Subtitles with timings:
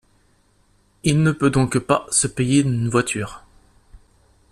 [1.03, 3.43] Il ne peut donc pas se payer une voiture.